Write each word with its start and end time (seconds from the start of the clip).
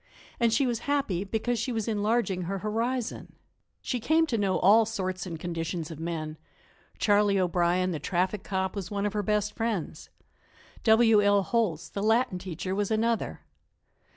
And 0.39 0.51
she 0.51 0.65
was 0.65 0.79
happy 0.89 1.23
because 1.23 1.59
she 1.59 1.71
was 1.71 1.87
enlarging 1.87 2.41
her 2.45 2.57
horizon. 2.57 3.35
She 3.83 3.99
came 3.99 4.25
to 4.25 4.37
know 4.39 4.57
all 4.57 4.83
sorts 4.83 5.27
and 5.27 5.39
conditions 5.39 5.91
of 5.91 5.99
men; 5.99 6.37
Charley 6.97 7.39
O'Brien, 7.39 7.91
the 7.91 7.99
traffic 7.99 8.41
cop, 8.41 8.75
was 8.75 8.89
one 8.89 9.05
of 9.05 9.13
her 9.13 9.21
best 9.21 9.53
friends. 9.53 10.09
W. 10.85 11.21
L. 11.21 11.43
Holtz, 11.43 11.87
the 11.87 12.01
Latin 12.01 12.39
teacher, 12.39 12.73
was 12.73 12.89
another. 12.89 13.41